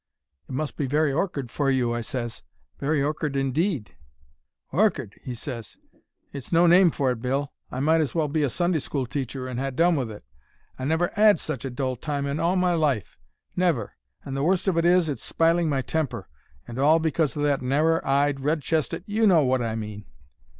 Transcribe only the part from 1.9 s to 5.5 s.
I ses. 'Very orkard indeed.' "'Orkard!' he